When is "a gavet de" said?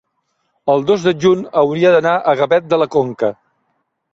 2.17-2.81